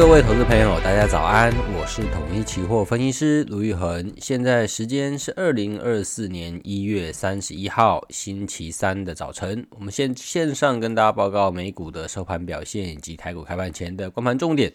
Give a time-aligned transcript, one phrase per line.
[0.00, 4.10] 各位投资朋友大家早安，我是统一期货分析师卢玉恒。
[4.18, 9.66] 现在时间是二零二四年一月三十一号星期三的早晨。
[9.68, 14.72] 我们先线上跟大家报告美股的收盘表现以及台股开盘前的观盘重点。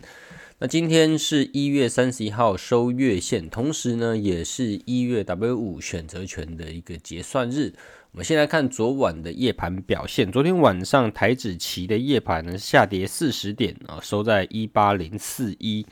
[0.60, 7.74] 那今天是一月三十一号收月线，同时呢，也是一月 W 五选择权的一个结算日。
[8.16, 10.32] 我们先来看昨晚的夜盘表现。
[10.32, 15.86] 昨天晚上台指期的夜盘呢，下跌四十点啊，收在一八零四一。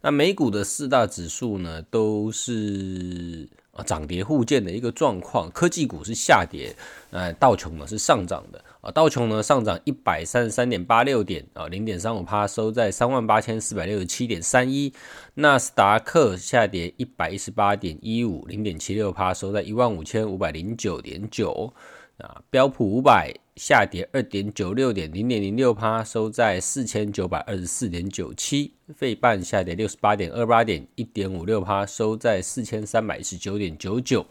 [0.00, 3.48] 那美股的四大指数呢，都是。
[3.72, 6.74] 啊，涨跌互见的一个状况，科技股是下跌，
[7.12, 14.92] 呃，道琼呢是上涨的啊，道琼呢上涨一百三十三点八六点啊，零点三五趴，收在三万八千四百六十七点三一，
[15.34, 21.72] 纳斯达克下跌一百一十八点一五，零点七六趴，收在一万五千五百零九点九。
[22.18, 28.74] 啊，标普五百下跌二点九六点零点零六趴，收在四千九百二十四点九七。
[28.94, 34.26] 费半下跌六十八点二八点一点五六趴，收在四千三百一十九点九九。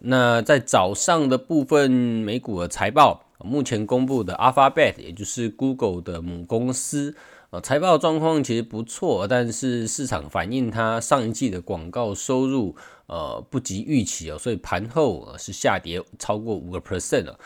[0.00, 7.14] 那在早上的部分，美股的财报，目前公布的 Alphabet，也就是 Google 的母公司。
[7.50, 12.74] 呃财报状况其实不错，但是市场反映它上一季的广告收入
[13.06, 17.38] 呃不及预期哦，所以盘后是下跌超过五个 percent 了。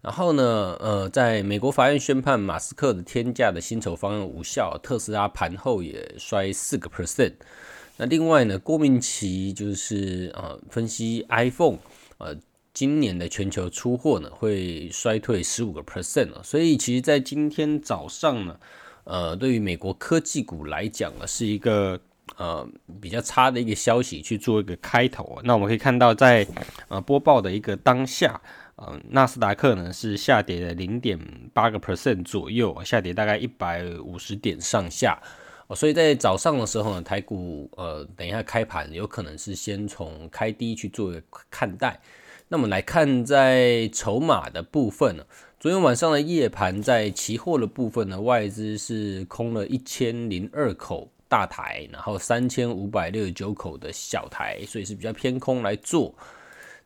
[0.00, 7.34] 然后呢，呃，在美国法院宣判马斯克的天价的薪酬方案无效，特斯拉盘后也衰四个 percent。
[7.98, 11.78] 那另外呢，郭明奇就是呃分析 iPhone
[12.18, 12.34] 呃
[12.74, 18.58] 今年的全球出货呢会衰退十五个 percent 了，所以其实在今天早上呢。
[19.04, 22.00] 呃，对于美国科技股来讲呢，是一个
[22.36, 22.64] 呃
[23.00, 25.40] 比较差的一个消息，去做一个开头。
[25.42, 26.54] 那我们可以看到在，在
[26.86, 28.40] 呃播报的一个当下，
[28.76, 31.18] 呃，纳斯达克呢是下跌了零点
[31.52, 35.20] 八个 percent 左右，下跌大概一百五十点上下。
[35.74, 42.00] 所以在早上的时候呢，台股呃等一下开盘有可能是先从开低去做一个看待。
[42.52, 45.24] 那么来看在筹码的部分呢。
[45.58, 56.14] 昨天晚上的夜盘，在期货的部分呢，外资是空了一千零二口大台，然后三千五百六十九口的小台，所以是比较偏空来做。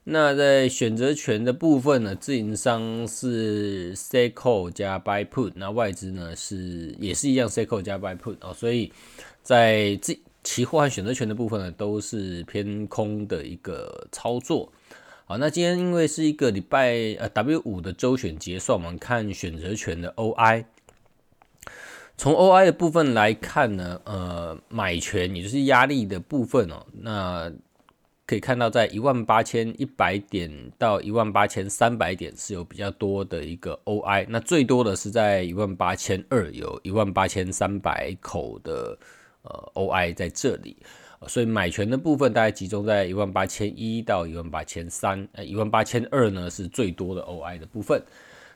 [0.04, 8.92] 那在选择权的部分呢，自营商是 sell call 加 buy put，那外资呢是也是一样 sell call 加 buy put 哦，所以
[9.42, 14.72] 在这期货和选择权的部分呢，都是偏空的一个操作。
[15.28, 20.64] 好，那今天因为是一个礼拜呃 W 五的周选结算，我们看选择权的 OI。
[22.16, 27.52] 从 OI 的部分来看呢，呃，买权也就是压力的部分哦，那
[28.24, 30.48] 可以看到在一万八千一百点
[30.78, 38.96] 到一万八千三百点是有比较多的一个 OI，那最多的是在一万八千二，有一万八千三百口的
[39.42, 40.76] 呃 OI 在这里。
[41.26, 48.02] 所以买权的部分大概集中在一万八千一到一万八千三，呃，一万八千二呢是最多的 OI 的部分。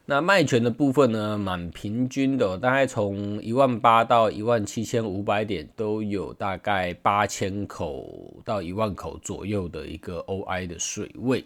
[0.06, 11.44] 那卖权的部分呢，蛮平均的，大概从一万八到一万七千五百点都有大概八千口到一万口左右的一个 OI 的水位。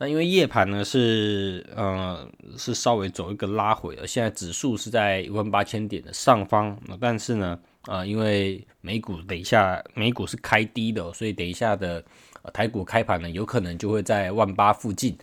[0.00, 7.56] 那因为夜盘呢是呃是稍微走一个拉回了，现在指数是在一万八千点的上方，但是呢。
[7.84, 12.04] 啊、呃，因为美股等一下美股是开低的，所以等一下的、
[12.42, 15.16] 呃、台股开盘呢，有可能就会在万八附近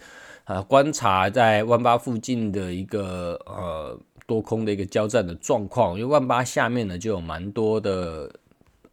[0.44, 3.96] 啊、呃，观察在万八附近的一个呃
[4.26, 8.28] 多空的一个交战的状况，因为万八下面呢就有蛮多的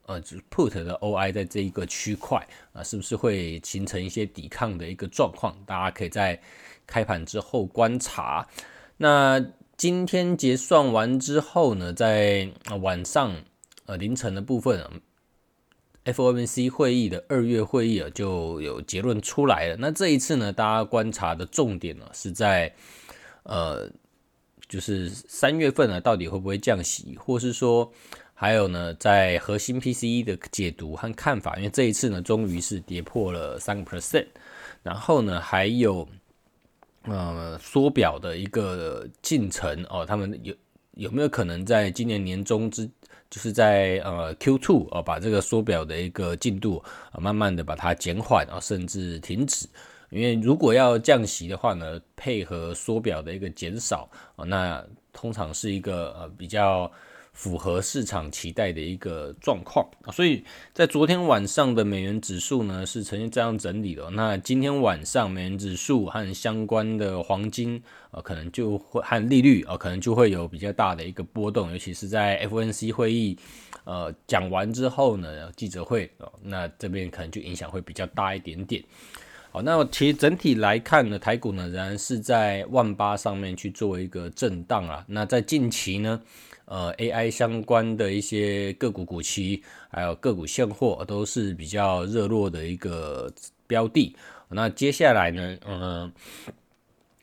[0.06, 5.56] 呃就 put 的 OI 在这一个区块啊、是不是会形成一些抵抗的一个状况？
[5.66, 6.40] 大家可以在
[6.86, 8.46] 开盘之后观察。
[8.96, 9.44] 那
[9.76, 12.50] 今天结算完之后呢，在
[12.80, 13.44] 晚上。
[13.86, 14.82] 呃，凌晨的部分
[16.06, 19.76] ，FOMC 会议的二月会议啊，就有结论出来了。
[19.78, 22.74] 那这一次呢，大家观察的重点呢，是在
[23.42, 23.90] 呃，
[24.66, 27.92] 就是三月份呢，到底会不会降息，或是说，
[28.44, 34.26] 还有呢，在核心 PCE 的解读和看法，因为这一次呢，终于是跌破了三个 percent，
[34.82, 36.06] 然后呢，还有
[37.04, 40.54] 呃缩表的一个进程哦，他们有
[40.92, 42.86] 有没有可能在今年年中之
[43.30, 49.66] 就是在呃 Q2 哦，把这个缩表的一个进度啊，慢慢的把它减缓啊，甚至停止。
[50.10, 54.06] 因为如果要降息的话呢，配合缩表的一个减少
[54.36, 56.92] 啊，那通常是一个呃比较
[57.34, 60.10] 符合市场期待的一个状况啊。
[60.10, 60.42] 所以
[60.72, 64.08] 在昨天晚上的美元指数呢是呈现这样整理的。
[64.10, 73.36] 那今天晚上美元指数和相关的黄金啊，可能就会和利率啊，可能就会有比较大的一个波动，尤其是在 F N C 会议
[73.84, 78.82] 呃讲完之后呢，记者会哦，那这边可能就影响会比较大一点点。
[79.54, 85.04] 好，那其实整体来看呢，台股呢仍然是在万八上面去做一个震荡啊。
[85.06, 86.20] 那在近期呢，
[86.64, 89.62] 呃，AI 相关的一些个股股期，
[89.92, 93.32] 还有个股现货都是比较热络的一个
[93.68, 94.16] 标的。
[94.48, 96.12] 那接下来呢，嗯、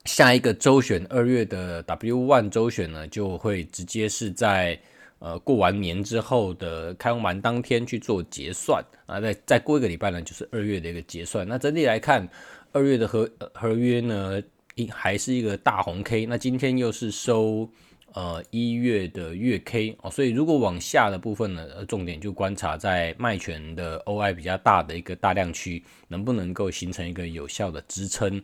[0.05, 4.79] 下一个周选二月的 W one 周选呢，就会直接是在。
[5.21, 11.47] 呃，过完年之后的开完当天去做结算啊，再再过一个礼拜呢，就是二月的一个结算。
[11.47, 12.27] 那整体来看，
[12.71, 14.41] 二月的合合约呢，
[14.73, 16.25] 一还是一个大红 K。
[16.25, 17.69] 那今天又是收
[18.13, 28.41] 呃一月的月 K 哦，所以如果往下的部分呢，重点就观察在卖权的 OI 比较大的一个大量区，能不能够形成一个有效的支撑。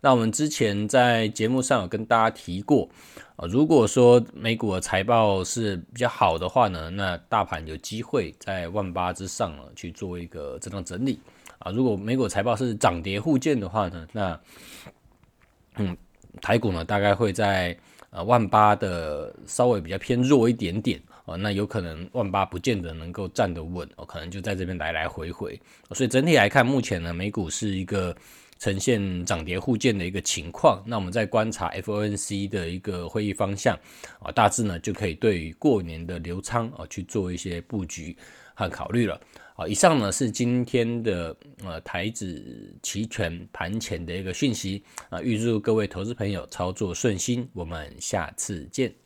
[0.00, 2.88] 那我们之前在节目上有跟大家提过
[3.34, 11.18] 啊，如果说美股的财报是比较好的话呢，那大盘有机会在万八之上呢去做一个震荡整理
[11.58, 11.72] 啊。
[11.72, 14.40] 如果美股财报是涨跌互见的话呢，那
[15.76, 15.96] 嗯，
[16.40, 17.76] 台股呢大概会在
[18.10, 25.60] 呃万八的稍微比较偏弱一点点啊，那有可能万八不见得能够站得稳，可能就在这边来来回回。
[25.92, 28.14] 所以整体来看，目前呢美股是一个。
[28.58, 33.78] 呈现涨跌互见的一个情况，那我们再观察 FOMC 的一个会议方向
[34.20, 38.16] 啊，大致呢就可以对过年的流仓啊去做一些布局
[38.54, 39.20] 和考虑了
[39.56, 39.66] 啊。
[39.66, 49.05] 以上呢是今天的呃台指期权盘前的一个讯息啊，预祝各位投资朋友操作顺心，我们下次见。